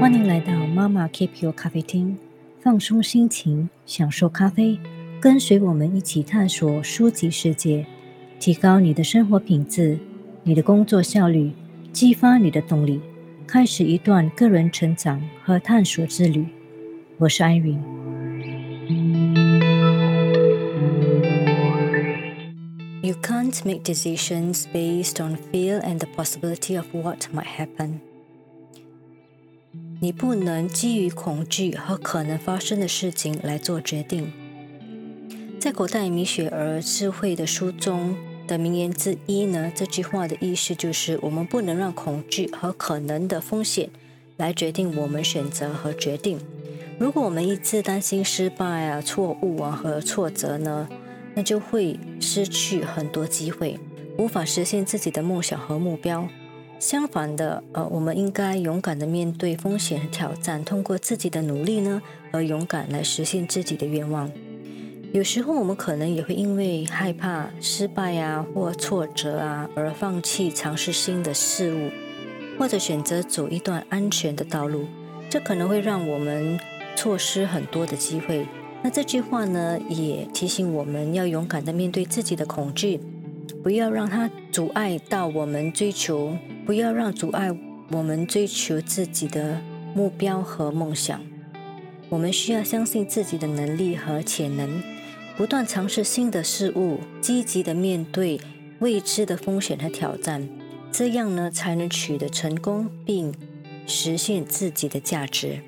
[0.00, 2.16] 欢迎来到妈妈 Keep Your 咖啡厅，
[2.60, 4.80] 放松心情，享受咖啡，
[5.20, 7.86] 跟随我们一起探索书籍世界，
[8.40, 10.00] 提高你的生活品质，
[10.42, 11.52] 你的工作效率，
[11.92, 13.00] 激发你的动力，
[13.46, 16.44] 开始一段个人成长和探索之旅。
[17.18, 18.03] 我是安云。
[23.04, 28.00] You can't make decisions based on fear and the possibility of what might happen.
[30.00, 34.32] 你不能基于恐惧和可能发生的事情来做决定。
[35.60, 43.90] 在古代米雪儿智慧的书中的名言之一呢，这句话的意思就是：我们不能让恐惧和可能的风险
[44.38, 46.38] 来决定我们选择和决定。
[46.98, 50.88] 如果我们一直担心失败啊、错误啊和挫折呢，
[51.34, 53.78] 那就会失去很多机会，
[54.16, 56.28] 无法实现自己的梦想和目标。
[56.78, 64.30] 相反的，呃，我们应该勇敢的面对风险和挑战，通过自己的努力呢，和勇敢来实现自己的愿望。
[65.12, 71.90] 有时候我们可能也会因为害怕失败啊或挫折啊而放弃尝试新的事物，
[72.58, 74.86] 或者选择走一段安全的道路，
[75.30, 76.58] 这可能会让我们
[76.96, 78.46] 错失很多的机会。
[78.84, 83.00] 那这句话呢，也提醒我们要勇敢的面对自己的恐惧。
[83.62, 87.50] 不要让它阻碍到我们追求，不要让阻碍
[87.88, 89.58] 我们追求自己的
[89.94, 91.18] 目标和梦想。
[92.10, 94.82] 我们需要相信自己的能力和潜能，
[95.34, 98.38] 不断尝试新的事物，积极的面对
[98.80, 100.46] 未知的风险和挑战，
[100.92, 103.34] 这样呢才能取得成功并
[103.86, 105.60] 实现自己的价值。